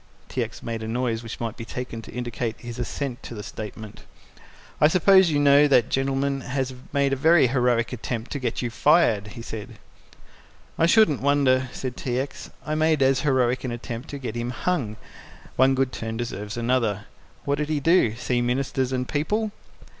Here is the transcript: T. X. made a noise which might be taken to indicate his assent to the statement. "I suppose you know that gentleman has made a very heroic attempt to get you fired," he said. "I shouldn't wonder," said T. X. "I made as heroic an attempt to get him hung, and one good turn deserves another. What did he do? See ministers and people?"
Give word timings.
T. 0.29 0.43
X. 0.43 0.63
made 0.63 0.81
a 0.81 0.87
noise 0.87 1.21
which 1.21 1.39
might 1.39 1.55
be 1.55 1.63
taken 1.63 2.01
to 2.01 2.11
indicate 2.11 2.59
his 2.59 2.79
assent 2.79 3.21
to 3.21 3.35
the 3.35 3.43
statement. 3.43 4.01
"I 4.81 4.87
suppose 4.87 5.29
you 5.29 5.37
know 5.39 5.67
that 5.67 5.89
gentleman 5.89 6.41
has 6.41 6.73
made 6.91 7.13
a 7.13 7.15
very 7.15 7.45
heroic 7.49 7.93
attempt 7.93 8.31
to 8.31 8.39
get 8.39 8.63
you 8.63 8.71
fired," 8.71 9.27
he 9.37 9.43
said. 9.43 9.77
"I 10.75 10.87
shouldn't 10.87 11.21
wonder," 11.21 11.69
said 11.71 11.95
T. 11.95 12.19
X. 12.19 12.49
"I 12.65 12.73
made 12.73 13.03
as 13.03 13.19
heroic 13.19 13.63
an 13.63 13.71
attempt 13.71 14.09
to 14.09 14.17
get 14.17 14.35
him 14.35 14.49
hung, 14.49 14.85
and 14.97 14.97
one 15.55 15.75
good 15.75 15.91
turn 15.91 16.17
deserves 16.17 16.57
another. 16.57 17.05
What 17.45 17.59
did 17.59 17.69
he 17.69 17.79
do? 17.79 18.15
See 18.15 18.41
ministers 18.41 18.91
and 18.91 19.07
people?" 19.07 19.51